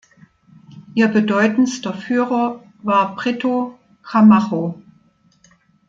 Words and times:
Ihr 0.95 1.09
bedeutendster 1.09 1.93
Führer 1.93 2.63
war 2.81 3.13
Brito 3.15 3.77
Camacho. 4.01 4.81